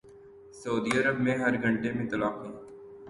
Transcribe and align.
سعودی 0.55 0.91
عرب 0.99 1.19
میں 1.23 1.37
ہر 1.37 1.61
گھنٹے 1.63 1.91
میں 1.93 2.07
طلاقیں 2.11 2.51